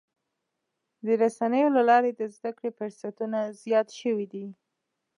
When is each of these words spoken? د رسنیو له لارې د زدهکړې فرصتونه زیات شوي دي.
د 1.05 1.07
رسنیو 1.21 1.69
له 1.75 1.81
لارې 1.89 2.11
د 2.15 2.21
زدهکړې 2.35 2.71
فرصتونه 2.77 3.39
زیات 3.63 3.87
شوي 3.99 4.25
دي. 4.33 4.45